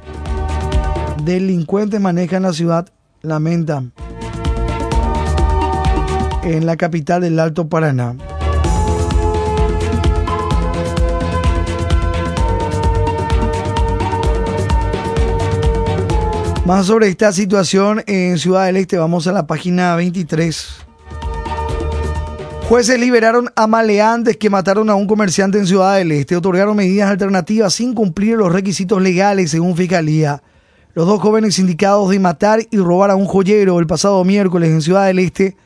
Delincuentes 1.24 2.00
manejan 2.00 2.42
la 2.42 2.52
ciudad, 2.52 2.88
lamentan, 3.22 3.92
en 6.42 6.66
la 6.66 6.76
capital 6.76 7.22
del 7.22 7.38
Alto 7.38 7.68
Paraná. 7.68 8.16
Más 16.70 16.86
sobre 16.86 17.08
esta 17.08 17.32
situación 17.32 18.04
en 18.06 18.38
Ciudad 18.38 18.66
del 18.66 18.76
Este, 18.76 18.96
vamos 18.96 19.26
a 19.26 19.32
la 19.32 19.44
página 19.44 19.96
23. 19.96 20.68
Jueces 22.68 23.00
liberaron 23.00 23.50
a 23.56 23.66
maleantes 23.66 24.36
que 24.36 24.50
mataron 24.50 24.88
a 24.88 24.94
un 24.94 25.08
comerciante 25.08 25.58
en 25.58 25.66
Ciudad 25.66 25.96
del 25.96 26.12
Este. 26.12 26.36
Otorgaron 26.36 26.76
medidas 26.76 27.10
alternativas 27.10 27.74
sin 27.74 27.92
cumplir 27.92 28.36
los 28.36 28.52
requisitos 28.52 29.02
legales, 29.02 29.50
según 29.50 29.76
Fiscalía. 29.76 30.44
Los 30.94 31.08
dos 31.08 31.18
jóvenes 31.18 31.58
indicados 31.58 32.08
de 32.08 32.20
matar 32.20 32.60
y 32.70 32.76
robar 32.76 33.10
a 33.10 33.16
un 33.16 33.26
joyero 33.26 33.80
el 33.80 33.88
pasado 33.88 34.24
miércoles 34.24 34.70
en 34.70 34.80
Ciudad 34.80 35.06
del 35.08 35.18
Este 35.18 35.56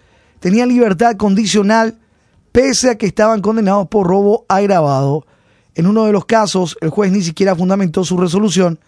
tenían 0.40 0.70
libertad 0.70 1.16
condicional 1.18 1.98
pese 2.50 2.88
a 2.88 2.96
que 2.96 3.04
estaban 3.04 3.42
condenados 3.42 3.88
por 3.88 4.06
robo 4.06 4.46
agravado. 4.48 5.26
En 5.74 5.86
uno 5.86 6.06
de 6.06 6.12
los 6.12 6.24
casos, 6.24 6.78
el 6.80 6.88
juez 6.88 7.12
ni 7.12 7.20
siquiera 7.20 7.54
fundamentó 7.54 8.04
su 8.04 8.16
resolución 8.16 8.78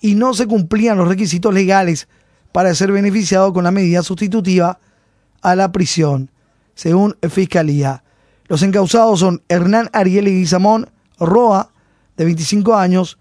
y 0.00 0.14
no 0.14 0.34
se 0.34 0.46
cumplían 0.46 0.98
los 0.98 1.08
requisitos 1.08 1.52
legales 1.52 2.08
para 2.52 2.74
ser 2.74 2.92
beneficiado 2.92 3.52
con 3.52 3.64
la 3.64 3.70
medida 3.70 4.02
sustitutiva 4.02 4.78
a 5.42 5.54
la 5.54 5.72
prisión 5.72 6.30
según 6.78 7.16
Fiscalía. 7.28 8.04
Los 8.46 8.62
encausados 8.62 9.18
son 9.18 9.42
Hernán 9.48 9.90
Ariel 9.92 10.26
Guizamón 10.26 10.88
Roa, 11.18 11.72
de 12.16 12.24
25 12.24 12.76
años, 12.76 13.18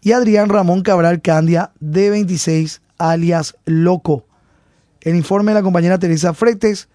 y 0.00 0.12
Adrián 0.12 0.48
Ramón 0.48 0.82
Cabral 0.82 1.20
Candia, 1.20 1.72
de 1.80 2.10
26, 2.10 2.82
alias 2.98 3.56
Loco. 3.64 4.26
El 5.00 5.16
informe 5.16 5.50
de 5.50 5.56
la 5.56 5.62
compañera 5.64 5.98
Teresa 5.98 6.34
Fretes, 6.34 6.88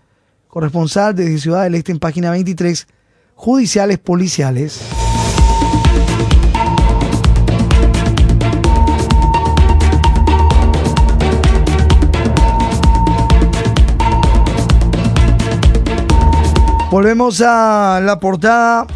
corresponsal 0.47 1.15
desde 1.15 1.37
Ciudad 1.37 1.63
del 1.63 1.75
Este 1.75 1.91
en 1.91 1.99
página 1.99 2.31
23, 2.31 2.87
judiciales 3.35 3.99
policiales. 3.99 5.04
Volvemos 16.95 17.41
a 17.45 17.99
la 18.01 18.21
portada. 18.21 18.87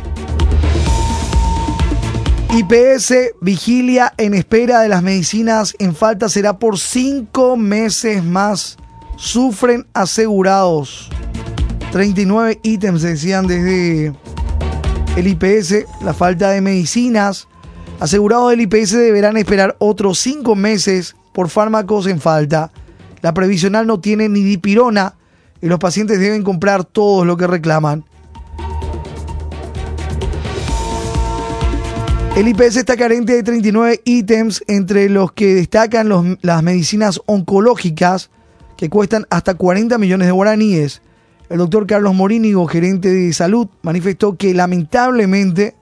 IPS 2.55 3.35
vigilia 3.41 4.13
en 4.15 4.33
espera 4.35 4.79
de 4.79 4.87
las 4.87 5.03
medicinas 5.03 5.75
en 5.79 5.93
falta 5.93 6.29
será 6.29 6.59
por 6.59 6.79
cinco 6.79 7.57
meses 7.57 8.23
más. 8.23 8.77
Sufren 9.17 9.85
asegurados. 9.93 11.09
39 11.91 12.61
ítems 12.63 13.01
decían 13.01 13.47
desde 13.47 14.13
el 15.17 15.27
IPS. 15.27 15.85
La 16.01 16.13
falta 16.13 16.51
de 16.51 16.61
medicinas. 16.61 17.49
Asegurados 17.99 18.51
del 18.51 18.61
IPS 18.61 18.91
deberán 18.91 19.35
esperar 19.35 19.75
otros 19.77 20.19
cinco 20.19 20.55
meses 20.55 21.17
por 21.33 21.49
fármacos 21.49 22.07
en 22.07 22.21
falta. 22.21 22.71
La 23.21 23.33
previsional 23.33 23.85
no 23.85 23.99
tiene 23.99 24.29
ni 24.29 24.41
dipirona 24.41 25.15
y 25.61 25.67
los 25.67 25.79
pacientes 25.79 26.19
deben 26.19 26.43
comprar 26.43 26.83
todo 26.83 27.25
lo 27.25 27.37
que 27.37 27.47
reclaman. 27.47 28.05
El 32.35 32.47
IPS 32.47 32.77
está 32.77 32.95
carente 32.95 33.33
de 33.33 33.43
39 33.43 34.01
ítems, 34.05 34.63
entre 34.67 35.09
los 35.09 35.33
que 35.33 35.55
destacan 35.55 36.37
las 36.41 36.63
medicinas 36.63 37.19
oncológicas, 37.25 38.29
que 38.77 38.89
cuestan 38.89 39.25
hasta 39.29 39.55
40 39.55 39.97
millones 39.97 40.27
de 40.27 40.31
guaraníes. 40.31 41.01
El 41.49 41.57
doctor 41.57 41.85
Carlos 41.85 42.13
Morínigo, 42.13 42.65
gerente 42.67 43.09
de 43.09 43.33
salud, 43.33 43.67
manifestó 43.81 44.37
que 44.37 44.53
lamentablemente 44.53 45.75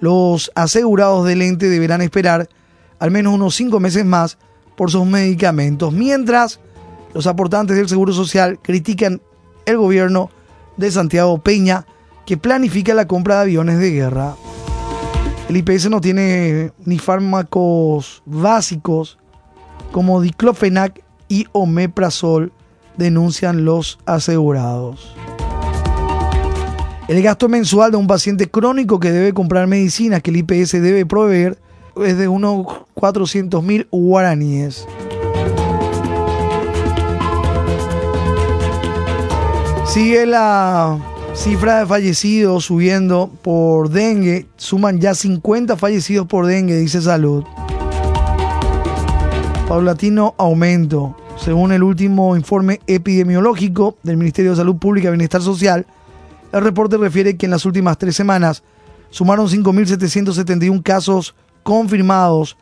los 0.00 0.50
asegurados 0.56 1.26
del 1.26 1.42
ente 1.42 1.68
deberán 1.68 2.00
esperar 2.00 2.48
al 2.98 3.10
menos 3.10 3.34
unos 3.34 3.54
5 3.54 3.78
meses 3.78 4.04
más 4.04 4.38
por 4.76 4.90
sus 4.90 5.06
medicamentos, 5.06 5.92
mientras 5.92 6.58
Los 7.14 7.26
aportantes 7.26 7.76
del 7.76 7.88
Seguro 7.88 8.12
Social 8.12 8.58
critican 8.62 9.20
el 9.66 9.76
gobierno 9.76 10.30
de 10.76 10.90
Santiago 10.90 11.38
Peña 11.38 11.86
que 12.24 12.36
planifica 12.36 12.94
la 12.94 13.08
compra 13.08 13.36
de 13.36 13.42
aviones 13.42 13.78
de 13.78 13.90
guerra. 13.90 14.36
El 15.48 15.56
IPS 15.56 15.90
no 15.90 16.00
tiene 16.00 16.70
ni 16.84 16.98
fármacos 16.98 18.22
básicos 18.24 19.18
como 19.90 20.20
diclofenac 20.20 21.02
y 21.28 21.46
omeprazol, 21.52 22.52
denuncian 22.96 23.64
los 23.64 23.98
asegurados. 24.06 25.14
El 27.08 27.20
gasto 27.22 27.48
mensual 27.48 27.90
de 27.90 27.96
un 27.96 28.06
paciente 28.06 28.48
crónico 28.48 29.00
que 29.00 29.10
debe 29.10 29.34
comprar 29.34 29.66
medicinas 29.66 30.22
que 30.22 30.30
el 30.30 30.36
IPS 30.36 30.72
debe 30.72 31.04
proveer 31.04 31.58
es 31.96 32.16
de 32.16 32.28
unos 32.28 32.66
400 32.94 33.64
mil 33.64 33.88
guaraníes. 33.90 34.86
Sigue 39.90 40.24
la 40.24 41.00
cifra 41.34 41.80
de 41.80 41.86
fallecidos 41.86 42.66
subiendo 42.66 43.28
por 43.42 43.88
dengue. 43.88 44.46
Suman 44.56 45.00
ya 45.00 45.16
50 45.16 45.76
fallecidos 45.76 46.28
por 46.28 46.46
dengue, 46.46 46.76
dice 46.76 47.02
Salud. 47.02 47.42
Paulatino 49.66 50.36
aumento. 50.38 51.16
Según 51.36 51.72
el 51.72 51.82
último 51.82 52.36
informe 52.36 52.78
epidemiológico 52.86 53.96
del 54.04 54.16
Ministerio 54.16 54.52
de 54.52 54.58
Salud 54.58 54.76
Pública 54.76 55.08
y 55.08 55.10
Bienestar 55.10 55.42
Social, 55.42 55.84
el 56.52 56.62
reporte 56.62 56.96
refiere 56.96 57.36
que 57.36 57.46
en 57.46 57.50
las 57.50 57.66
últimas 57.66 57.98
tres 57.98 58.14
semanas 58.14 58.62
sumaron 59.08 59.48
5.771 59.48 60.84
casos 60.84 61.34
confirmados, 61.64 62.56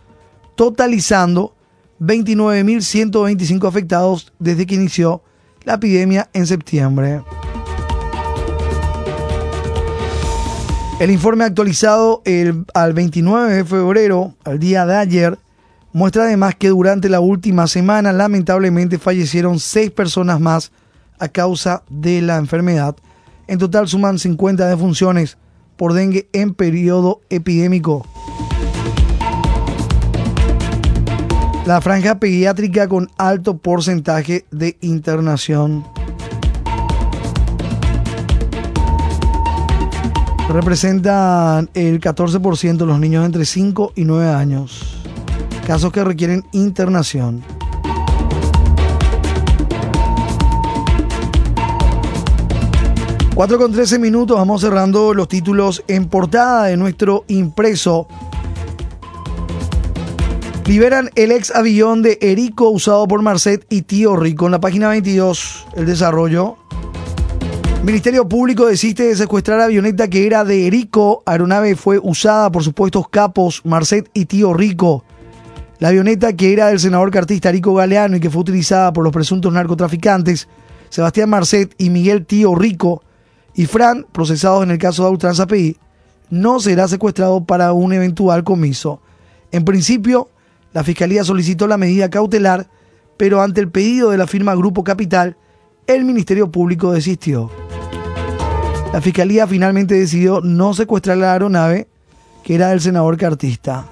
totalizando 0.54 1.54
29.125 2.00 3.68
afectados 3.68 4.32
desde 4.38 4.64
que 4.64 4.76
inició 4.76 5.22
la 5.68 5.74
epidemia 5.74 6.30
en 6.32 6.46
septiembre. 6.46 7.20
El 10.98 11.10
informe 11.10 11.44
actualizado 11.44 12.22
el, 12.24 12.64
al 12.72 12.94
29 12.94 13.52
de 13.52 13.64
febrero, 13.66 14.34
al 14.44 14.58
día 14.58 14.86
de 14.86 14.96
ayer, 14.96 15.38
muestra 15.92 16.24
además 16.24 16.54
que 16.54 16.68
durante 16.68 17.10
la 17.10 17.20
última 17.20 17.66
semana 17.66 18.14
lamentablemente 18.14 18.98
fallecieron 18.98 19.60
seis 19.60 19.90
personas 19.90 20.40
más 20.40 20.72
a 21.18 21.28
causa 21.28 21.82
de 21.90 22.22
la 22.22 22.38
enfermedad. 22.38 22.96
En 23.46 23.58
total 23.58 23.88
suman 23.88 24.18
50 24.18 24.66
defunciones 24.66 25.36
por 25.76 25.92
dengue 25.92 26.30
en 26.32 26.54
periodo 26.54 27.20
epidémico. 27.28 28.06
La 31.68 31.82
franja 31.82 32.18
pediátrica 32.18 32.88
con 32.88 33.10
alto 33.18 33.58
porcentaje 33.58 34.46
de 34.50 34.78
internación. 34.80 35.84
Representan 40.48 41.68
el 41.74 42.00
14% 42.00 42.78
de 42.78 42.86
los 42.86 42.98
niños 42.98 43.26
entre 43.26 43.44
5 43.44 43.92
y 43.96 44.04
9 44.04 44.30
años. 44.30 44.96
Casos 45.66 45.92
que 45.92 46.02
requieren 46.02 46.42
internación. 46.52 47.44
Cuatro 53.34 53.58
con 53.58 53.72
13 53.72 53.98
minutos, 53.98 54.38
vamos 54.38 54.62
cerrando 54.62 55.12
los 55.12 55.28
títulos 55.28 55.84
en 55.86 56.06
portada 56.06 56.64
de 56.64 56.78
nuestro 56.78 57.24
impreso 57.28 58.08
Liberan 60.68 61.08
el 61.14 61.32
ex 61.32 61.50
avión 61.50 62.02
de 62.02 62.18
Erico 62.20 62.68
usado 62.68 63.08
por 63.08 63.22
Marcet 63.22 63.64
y 63.70 63.82
Tío 63.82 64.16
Rico. 64.16 64.44
En 64.44 64.52
la 64.52 64.60
página 64.60 64.90
22, 64.90 65.66
el 65.76 65.86
desarrollo. 65.86 66.58
Ministerio 67.82 68.28
Público 68.28 68.66
desiste 68.66 69.04
de 69.04 69.16
secuestrar 69.16 69.62
avioneta 69.62 70.08
que 70.08 70.26
era 70.26 70.44
de 70.44 70.66
Erico. 70.66 71.22
Aeronave 71.24 71.74
fue 71.74 71.98
usada 71.98 72.52
por 72.52 72.62
supuestos 72.64 73.08
capos 73.08 73.62
Marcet 73.64 74.10
y 74.12 74.26
Tío 74.26 74.52
Rico. 74.52 75.04
La 75.78 75.88
avioneta 75.88 76.34
que 76.34 76.52
era 76.52 76.66
del 76.66 76.80
senador 76.80 77.10
cartista 77.10 77.48
Erico 77.48 77.72
Galeano 77.72 78.18
y 78.18 78.20
que 78.20 78.28
fue 78.28 78.42
utilizada 78.42 78.92
por 78.92 79.04
los 79.04 79.12
presuntos 79.14 79.50
narcotraficantes 79.50 80.48
Sebastián 80.90 81.30
Marcet 81.30 81.74
y 81.78 81.88
Miguel 81.88 82.26
Tío 82.26 82.54
Rico 82.54 83.02
y 83.54 83.64
Fran, 83.64 84.04
procesados 84.12 84.64
en 84.64 84.72
el 84.72 84.78
caso 84.78 85.04
de 85.04 85.12
Ultranza 85.12 85.46
PI, 85.46 85.78
no 86.28 86.60
será 86.60 86.88
secuestrado 86.88 87.42
para 87.42 87.72
un 87.72 87.94
eventual 87.94 88.44
comiso. 88.44 89.00
En 89.50 89.64
principio, 89.64 90.28
la 90.78 90.84
Fiscalía 90.84 91.24
solicitó 91.24 91.66
la 91.66 91.76
medida 91.76 92.08
cautelar, 92.08 92.68
pero 93.16 93.42
ante 93.42 93.60
el 93.60 93.68
pedido 93.68 94.10
de 94.10 94.16
la 94.16 94.28
firma 94.28 94.54
Grupo 94.54 94.84
Capital, 94.84 95.36
el 95.88 96.04
Ministerio 96.04 96.52
Público 96.52 96.92
desistió. 96.92 97.50
La 98.92 99.00
Fiscalía 99.00 99.48
finalmente 99.48 99.96
decidió 99.96 100.40
no 100.40 100.74
secuestrar 100.74 101.16
la 101.16 101.32
aeronave, 101.32 101.88
que 102.44 102.54
era 102.54 102.68
del 102.68 102.80
senador 102.80 103.16
cartista. 103.16 103.88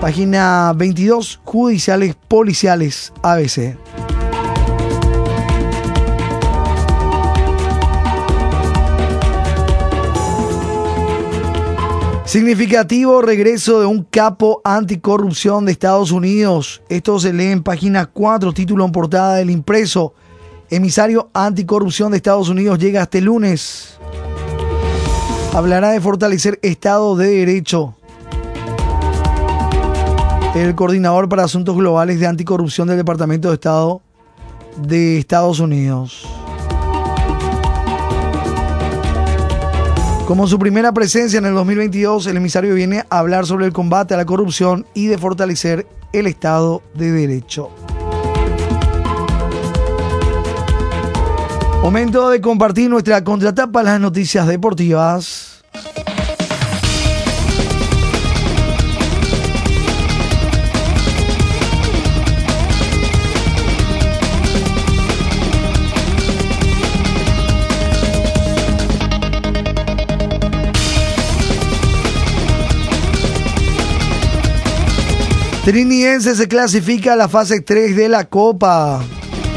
Página 0.00 0.72
22, 0.76 1.40
Judiciales 1.42 2.14
Policiales, 2.28 3.12
ABC. 3.22 3.76
Significativo 12.30 13.22
regreso 13.22 13.80
de 13.80 13.86
un 13.86 14.04
capo 14.04 14.60
anticorrupción 14.62 15.64
de 15.64 15.72
Estados 15.72 16.12
Unidos. 16.12 16.80
Esto 16.88 17.18
se 17.18 17.32
lee 17.32 17.46
en 17.46 17.64
página 17.64 18.06
4, 18.06 18.52
título 18.52 18.84
en 18.84 18.92
portada 18.92 19.34
del 19.34 19.50
impreso. 19.50 20.14
Emisario 20.70 21.28
anticorrupción 21.34 22.12
de 22.12 22.18
Estados 22.18 22.48
Unidos 22.48 22.78
llega 22.78 23.02
este 23.02 23.20
lunes. 23.20 23.98
Hablará 25.52 25.90
de 25.90 26.00
fortalecer 26.00 26.60
Estado 26.62 27.16
de 27.16 27.30
Derecho. 27.30 27.96
El 30.54 30.76
coordinador 30.76 31.28
para 31.28 31.42
asuntos 31.42 31.74
globales 31.74 32.20
de 32.20 32.28
anticorrupción 32.28 32.86
del 32.86 32.98
Departamento 32.98 33.48
de 33.48 33.54
Estado 33.54 34.02
de 34.76 35.18
Estados 35.18 35.58
Unidos. 35.58 36.39
Como 40.30 40.46
su 40.46 40.60
primera 40.60 40.92
presencia 40.92 41.38
en 41.38 41.44
el 41.44 41.54
2022, 41.54 42.24
el 42.28 42.36
emisario 42.36 42.72
viene 42.72 43.04
a 43.10 43.18
hablar 43.18 43.46
sobre 43.46 43.66
el 43.66 43.72
combate 43.72 44.14
a 44.14 44.16
la 44.16 44.24
corrupción 44.24 44.86
y 44.94 45.08
de 45.08 45.18
fortalecer 45.18 45.88
el 46.12 46.28
Estado 46.28 46.84
de 46.94 47.10
Derecho. 47.10 47.70
Momento 51.82 52.30
de 52.30 52.40
compartir 52.40 52.88
nuestra 52.88 53.24
contratapa 53.24 53.82
las 53.82 53.98
noticias 53.98 54.46
deportivas. 54.46 55.59
Triniense 75.64 76.34
se 76.34 76.48
clasifica 76.48 77.12
a 77.12 77.16
la 77.16 77.28
fase 77.28 77.60
3 77.60 77.94
de 77.94 78.08
la 78.08 78.24
Copa. 78.24 79.02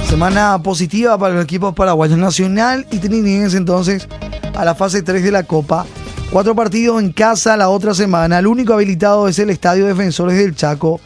Semana 0.09 0.61
positiva 0.61 1.17
para 1.17 1.33
los 1.33 1.45
equipos 1.45 1.73
paraguayos 1.73 2.17
Nacional 2.17 2.85
y 2.91 2.97
Triniense 2.97 3.55
entonces 3.55 4.09
a 4.53 4.65
la 4.65 4.75
fase 4.75 5.01
3 5.01 5.23
de 5.23 5.31
la 5.31 5.43
Copa. 5.43 5.85
Cuatro 6.29 6.55
partidos 6.55 7.01
en 7.01 7.13
casa 7.13 7.55
la 7.55 7.69
otra 7.69 7.93
semana. 7.93 8.39
El 8.39 8.47
único 8.47 8.73
habilitado 8.73 9.29
es 9.29 9.39
el 9.39 9.49
Estadio 9.49 9.85
Defensores 9.85 10.37
del 10.37 10.55
Chaco. 10.55 10.99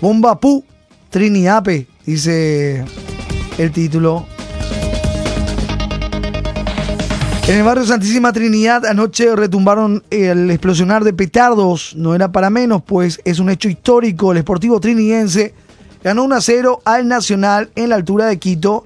Bombapú, 0.00 0.64
Triniape, 1.10 1.88
dice 2.06 2.84
el 3.58 3.72
título. 3.72 4.26
En 7.48 7.58
el 7.58 7.62
barrio 7.62 7.86
Santísima 7.86 8.32
Trinidad 8.32 8.84
anoche 8.86 9.36
retumbaron 9.36 10.02
el 10.10 10.50
explosionar 10.50 11.04
de 11.04 11.12
petardos. 11.12 11.94
No 11.94 12.12
era 12.16 12.32
para 12.32 12.50
menos, 12.50 12.82
pues 12.82 13.20
es 13.24 13.38
un 13.38 13.50
hecho 13.50 13.68
histórico. 13.68 14.32
El 14.32 14.38
Esportivo 14.38 14.80
Trinidense 14.80 15.54
ganó 16.02 16.24
1 16.24 16.34
a 16.34 16.40
0 16.40 16.82
al 16.84 17.06
Nacional 17.06 17.70
en 17.76 17.90
la 17.90 17.94
altura 17.94 18.26
de 18.26 18.40
Quito, 18.40 18.84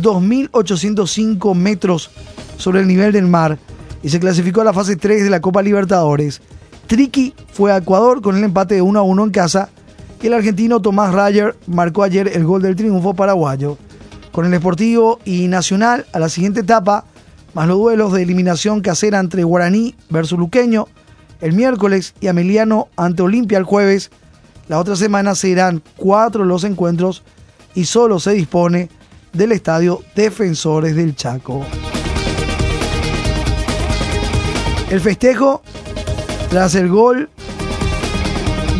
2.805 0.00 1.56
metros 1.56 2.12
sobre 2.56 2.78
el 2.78 2.86
nivel 2.86 3.10
del 3.10 3.26
mar, 3.26 3.58
y 4.04 4.08
se 4.08 4.20
clasificó 4.20 4.60
a 4.60 4.64
la 4.64 4.72
fase 4.72 4.94
3 4.94 5.24
de 5.24 5.30
la 5.30 5.40
Copa 5.40 5.60
Libertadores. 5.60 6.40
Triqui 6.86 7.34
fue 7.52 7.72
a 7.72 7.78
Ecuador 7.78 8.22
con 8.22 8.36
el 8.36 8.44
empate 8.44 8.76
de 8.76 8.82
1 8.82 9.00
a 9.00 9.02
1 9.02 9.24
en 9.24 9.30
casa, 9.30 9.68
y 10.22 10.28
el 10.28 10.34
argentino 10.34 10.80
Tomás 10.80 11.12
Rayer 11.12 11.56
marcó 11.66 12.04
ayer 12.04 12.28
el 12.28 12.44
gol 12.44 12.62
del 12.62 12.76
triunfo 12.76 13.14
paraguayo. 13.14 13.78
Con 14.30 14.46
el 14.46 14.54
Esportivo 14.54 15.18
y 15.24 15.48
Nacional 15.48 16.06
a 16.12 16.20
la 16.20 16.28
siguiente 16.28 16.60
etapa 16.60 17.04
más 17.54 17.68
los 17.68 17.78
duelos 17.78 18.12
de 18.12 18.22
eliminación 18.22 18.80
casera 18.80 19.18
entre 19.18 19.44
Guaraní 19.44 19.94
versus 20.10 20.38
Luqueño 20.38 20.86
el 21.40 21.52
miércoles 21.52 22.14
y 22.20 22.28
Ameliano 22.28 22.88
ante 22.96 23.22
Olimpia 23.22 23.58
el 23.58 23.64
jueves, 23.64 24.10
La 24.68 24.80
otra 24.80 24.96
semana 24.96 25.36
serán 25.36 25.80
cuatro 25.96 26.44
los 26.44 26.64
encuentros 26.64 27.22
y 27.74 27.84
solo 27.84 28.18
se 28.18 28.32
dispone 28.32 28.88
del 29.32 29.52
estadio 29.52 30.02
Defensores 30.16 30.96
del 30.96 31.14
Chaco. 31.14 31.64
El 34.90 35.00
festejo 35.00 35.62
tras 36.50 36.74
el 36.74 36.88
gol 36.88 37.30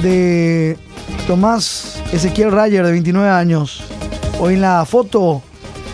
de 0.03 0.77
Tomás 1.29 2.03
Ezequiel 2.13 2.51
Rayer 2.51 2.85
de 2.85 2.91
29 2.91 3.29
años. 3.29 3.85
Hoy 4.41 4.55
en 4.55 4.63
la 4.63 4.85
foto 4.85 5.43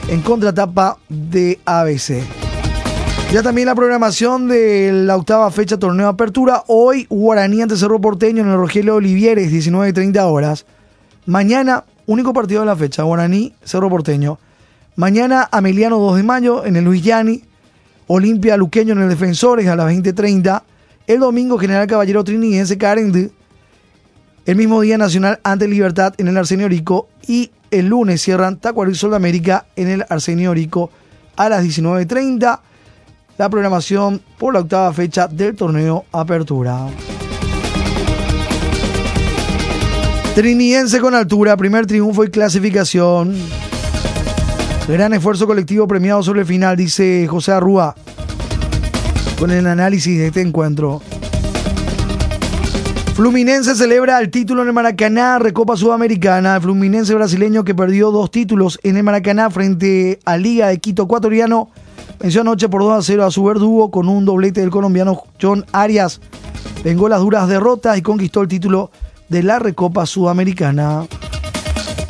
en 0.08 0.22
contratapa 0.22 0.96
de 1.08 1.61
ABC. 1.66 2.41
Ya 3.33 3.42
también 3.42 3.64
la 3.64 3.75
programación 3.75 4.47
de 4.47 4.90
la 4.92 5.16
octava 5.16 5.51
fecha 5.51 5.79
torneo 5.79 6.05
de 6.05 6.12
apertura. 6.12 6.64
Hoy 6.66 7.07
Guaraní 7.09 7.62
ante 7.62 7.79
Cerro 7.79 7.99
Porteño 7.99 8.42
en 8.42 8.51
el 8.51 8.59
Rogelio 8.59 8.97
Olivieres, 8.97 9.51
19.30 9.51 10.23
horas. 10.31 10.66
Mañana, 11.25 11.85
único 12.05 12.35
partido 12.35 12.61
de 12.61 12.66
la 12.66 12.77
fecha, 12.77 13.05
Guaraní, 13.05 13.55
Cerro 13.64 13.88
Porteño. 13.88 14.38
Mañana 14.97 15.49
Ameliano 15.51 15.99
2 15.99 16.18
de 16.18 16.23
mayo 16.25 16.66
en 16.66 16.77
el 16.77 16.85
Luis 16.85 17.03
Yani. 17.03 17.42
Olimpia 18.07 18.59
Luqueño 18.59 18.92
en 18.92 19.01
el 19.01 19.09
Defensores 19.09 19.66
a 19.66 19.77
las 19.77 19.90
20.30. 19.90 20.62
El 21.07 21.21
domingo 21.21 21.57
General 21.57 21.87
Caballero 21.87 22.25
Trinidense 22.25 22.77
Carende. 22.77 23.31
El 24.45 24.57
mismo 24.57 24.83
día 24.83 24.99
Nacional 24.99 25.40
ante 25.42 25.68
Libertad 25.68 26.12
en 26.18 26.29
el 26.29 26.37
Arsenio 26.37 26.68
Rico. 26.68 27.09
Y 27.27 27.51
el 27.71 27.87
lunes 27.87 28.21
cierran 28.21 28.59
Tacuarí 28.59 28.95
Sol 28.95 29.12
de 29.12 29.16
América 29.16 29.64
en 29.75 29.88
el 29.88 30.05
Arsenio 30.11 30.53
Rico 30.53 30.90
a 31.37 31.49
las 31.49 31.64
19.30 31.64 32.61
la 33.42 33.50
programación 33.50 34.22
por 34.38 34.55
la 34.55 34.61
octava 34.61 34.92
fecha 34.92 35.26
del 35.26 35.57
torneo 35.57 36.05
Apertura. 36.12 36.87
Triniense 40.37 41.00
con 41.00 41.12
altura, 41.16 41.57
primer 41.57 41.85
triunfo 41.88 42.22
y 42.22 42.31
clasificación. 42.31 43.35
Gran 44.87 45.12
esfuerzo 45.14 45.48
colectivo 45.48 45.88
premiado 45.88 46.22
sobre 46.22 46.42
el 46.42 46.46
final, 46.46 46.76
dice 46.76 47.26
José 47.28 47.50
Arrúa, 47.50 47.96
con 49.40 49.50
el 49.50 49.66
análisis 49.66 50.16
de 50.16 50.28
este 50.28 50.40
encuentro. 50.40 51.02
Fluminense 53.16 53.74
celebra 53.74 54.20
el 54.20 54.31
título 54.31 54.62
en 54.62 54.68
el 54.68 54.74
Maracaná, 54.74 55.40
Recopa 55.40 55.76
Sudamericana. 55.76 56.61
Fluminense 56.61 57.12
brasileño 57.16 57.64
que 57.64 57.74
perdió 57.74 58.12
dos 58.12 58.31
títulos 58.31 58.78
en 58.85 58.98
el 58.98 59.02
Maracaná 59.02 59.50
frente 59.50 60.20
a 60.24 60.37
Liga 60.37 60.68
de 60.68 60.78
Quito 60.78 61.02
ecuatoriano 61.02 61.70
Venció 62.18 62.42
anoche 62.42 62.68
por 62.68 62.83
2 62.83 62.98
a 62.98 63.03
0 63.03 63.25
a 63.25 63.31
su 63.31 63.44
verdugo 63.44 63.90
con 63.90 64.09
un 64.09 64.25
doblete 64.25 64.61
del 64.61 64.70
colombiano 64.70 65.25
John 65.40 65.64
Arias. 65.72 66.20
Vengó 66.85 67.09
las 67.09 67.20
duras 67.20 67.48
derrotas 67.48 67.98
y 67.98 68.03
conquistó 68.03 68.42
el 68.42 68.48
título 68.48 68.90
de 69.29 69.42
la 69.42 69.59
Recopa 69.59 70.07
Sudamericana. 70.07 71.07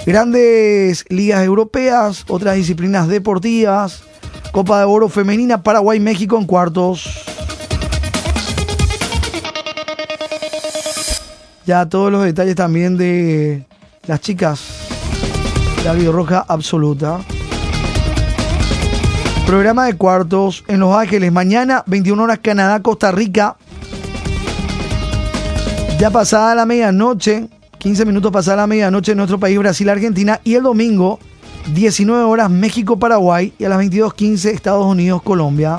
Grandes 0.05 1.05
ligas 1.09 1.45
europeas, 1.45 2.25
otras 2.29 2.57
disciplinas 2.57 3.09
deportivas. 3.09 4.03
Copa 4.53 4.81
de 4.81 4.85
Oro 4.85 5.09
Femenina, 5.09 5.62
Paraguay-México 5.62 6.37
en 6.37 6.45
cuartos. 6.45 7.25
Ya 11.65 11.88
todos 11.88 12.11
los 12.11 12.25
detalles 12.25 12.57
también 12.57 12.97
de 12.97 13.65
las 14.07 14.21
chicas. 14.21 14.61
La 15.85 15.95
roja 15.95 16.45
absoluta. 16.47 17.21
Programa 19.46 19.87
de 19.87 19.94
cuartos 19.94 20.64
en 20.68 20.81
Los 20.81 20.96
Ángeles. 20.96 21.33
Mañana, 21.33 21.83
21 21.87 22.22
horas, 22.22 22.38
Canadá, 22.42 22.81
Costa 22.81 23.12
Rica. 23.12 23.57
Ya 25.98 26.11
pasada 26.11 26.55
la 26.55 26.64
medianoche, 26.64 27.48
15 27.78 28.05
minutos 28.07 28.33
pasada 28.33 28.59
la 28.59 28.66
medianoche 28.66 29.12
en 29.12 29.18
nuestro 29.18 29.38
país, 29.38 29.59
Brasil, 29.59 29.88
Argentina. 29.88 30.40
Y 30.44 30.55
el 30.55 30.62
domingo, 30.62 31.18
19 31.74 32.24
horas, 32.24 32.50
México, 32.50 32.98
Paraguay. 32.98 33.52
Y 33.59 33.64
a 33.64 33.68
las 33.68 33.78
22.15, 33.81 34.50
Estados 34.50 34.87
Unidos, 34.87 35.22
Colombia. 35.22 35.78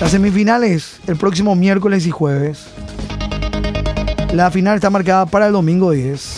Las 0.00 0.10
semifinales 0.10 1.00
el 1.06 1.16
próximo 1.16 1.54
miércoles 1.54 2.06
y 2.06 2.10
jueves. 2.10 2.66
La 4.32 4.50
final 4.50 4.74
está 4.74 4.90
marcada 4.90 5.26
para 5.26 5.46
el 5.46 5.52
domingo 5.52 5.90
10. 5.92 6.35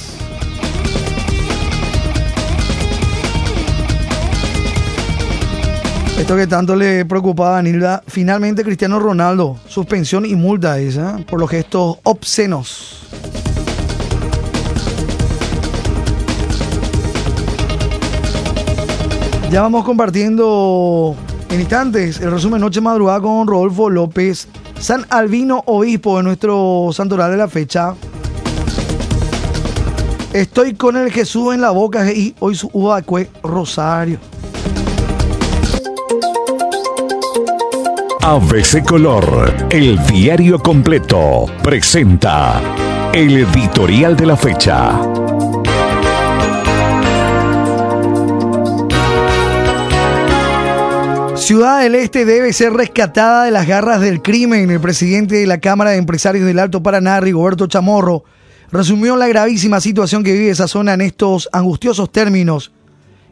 Esto 6.18 6.34
que 6.34 6.48
tanto 6.48 6.74
le 6.74 7.04
preocupaba 7.04 7.58
a 7.58 7.62
Nilda, 7.62 8.02
finalmente 8.08 8.64
Cristiano 8.64 8.98
Ronaldo, 8.98 9.56
suspensión 9.68 10.26
y 10.26 10.34
multa 10.34 10.76
esa 10.80 11.16
¿eh? 11.16 11.24
por 11.24 11.38
los 11.38 11.48
gestos 11.48 11.98
obscenos. 12.02 13.06
Ya 19.52 19.62
vamos 19.62 19.84
compartiendo 19.84 21.14
en 21.50 21.60
instantes 21.60 22.20
el 22.20 22.32
resumen 22.32 22.60
Noche 22.60 22.80
Madrugada 22.80 23.20
con 23.20 23.46
Rodolfo 23.46 23.88
López, 23.88 24.48
San 24.80 25.06
Albino, 25.10 25.62
obispo 25.66 26.16
de 26.16 26.24
nuestro 26.24 26.90
santoral 26.92 27.30
de 27.30 27.36
la 27.36 27.48
fecha. 27.48 27.94
Estoy 30.32 30.74
con 30.74 30.96
el 30.96 31.12
Jesús 31.12 31.54
en 31.54 31.60
la 31.60 31.70
boca 31.70 32.12
y 32.12 32.34
hoy 32.40 32.56
su 32.56 32.68
Ubacue 32.72 33.30
Rosario. 33.44 34.18
ABC 38.30 38.84
Color, 38.84 39.68
el 39.70 39.98
diario 40.04 40.58
completo, 40.58 41.46
presenta 41.62 42.60
el 43.14 43.38
editorial 43.38 44.18
de 44.18 44.26
la 44.26 44.36
fecha. 44.36 45.00
Ciudad 51.36 51.80
del 51.80 51.94
Este 51.94 52.26
debe 52.26 52.52
ser 52.52 52.74
rescatada 52.74 53.44
de 53.44 53.50
las 53.50 53.66
garras 53.66 54.02
del 54.02 54.20
crimen. 54.20 54.68
El 54.68 54.80
presidente 54.80 55.36
de 55.36 55.46
la 55.46 55.56
Cámara 55.56 55.92
de 55.92 55.96
Empresarios 55.96 56.44
del 56.44 56.58
Alto 56.58 56.82
Paraná, 56.82 57.20
Rigoberto 57.20 57.66
Chamorro, 57.66 58.24
resumió 58.70 59.16
la 59.16 59.28
gravísima 59.28 59.80
situación 59.80 60.22
que 60.22 60.34
vive 60.34 60.50
esa 60.50 60.68
zona 60.68 60.92
en 60.92 61.00
estos 61.00 61.48
angustiosos 61.50 62.12
términos. 62.12 62.72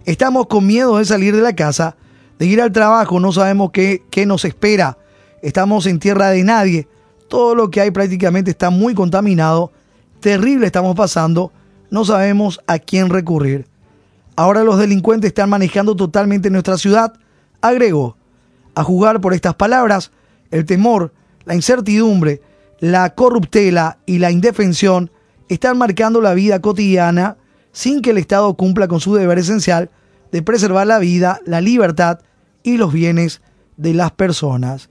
Estamos 0.07 0.47
con 0.47 0.67
miedo 0.67 0.97
de 0.97 1.05
salir 1.05 1.37
de 1.37 1.43
la 1.43 1.55
casa 1.55 1.97
de 2.39 2.47
ir 2.47 2.61
al 2.61 2.73
trabajo, 2.73 3.21
no 3.21 3.33
sabemos 3.33 3.71
qué, 3.73 4.03
qué 4.11 4.27
nos 4.27 4.45
espera, 4.45 4.99
estamos 5.43 5.87
en 5.87 5.99
tierra 5.99 6.31
de 6.31 6.45
nadie, 6.45 6.89
todo 7.29 7.55
lo 7.55 7.71
que 7.71 7.81
hay 7.81 7.91
prácticamente 7.91 8.51
está 8.51 8.71
muy 8.71 8.95
contaminado, 8.95 9.73
terrible 10.21 10.67
estamos 10.67 10.95
pasando, 10.95 11.53
no 11.91 12.05
sabemos 12.05 12.61
a 12.67 12.79
quién 12.79 13.11
recurrir. 13.11 13.67
Ahora 14.37 14.65
los 14.65 14.79
delincuentes 14.79 15.29
están 15.29 15.49
manejando 15.49 15.97
totalmente 15.97 16.51
nuestra 16.51 16.77
ciudad, 16.77 17.15
agregó. 17.61 18.17
A 18.75 18.85
jugar 18.85 19.23
por 19.23 19.33
estas 19.33 19.55
palabras, 19.55 20.11
el 20.51 20.67
temor, 20.67 21.13
la 21.47 21.55
incertidumbre, 21.55 22.43
la 22.79 23.15
corruptela 23.15 23.99
y 24.05 24.19
la 24.19 24.31
indefensión 24.31 25.11
están 25.49 25.79
marcando 25.79 26.21
la 26.21 26.35
vida 26.35 26.61
cotidiana 26.61 27.39
sin 27.73 28.03
que 28.03 28.11
el 28.11 28.19
Estado 28.19 28.53
cumpla 28.55 28.89
con 28.89 29.01
su 29.01 29.15
deber 29.15 29.39
esencial 29.39 29.91
de 30.37 30.43
preservar 30.43 30.87
la 30.87 30.99
vida, 30.99 31.41
la 31.47 31.63
libertad 31.63 32.19
y 32.63 32.77
los 32.77 32.93
bienes 32.93 33.41
de 33.79 33.95
las 33.95 34.13
personas. 34.13 34.91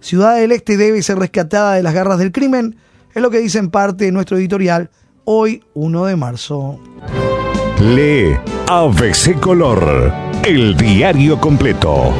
Ciudad 0.00 0.36
del 0.36 0.52
Este 0.52 0.78
debe 0.78 1.02
ser 1.02 1.18
rescatada 1.18 1.74
de 1.74 1.82
las 1.82 1.92
garras 1.92 2.18
del 2.18 2.32
crimen, 2.32 2.76
es 3.14 3.20
lo 3.20 3.28
que 3.28 3.40
dice 3.40 3.58
en 3.58 3.70
parte 3.70 4.10
nuestro 4.10 4.38
editorial 4.38 4.88
hoy 5.24 5.62
1 5.74 6.06
de 6.06 6.16
marzo. 6.16 6.80
Lee 7.78 8.38
ABC 8.68 9.38
Color, 9.38 10.14
el 10.46 10.74
diario 10.78 11.38
completo. 11.38 12.14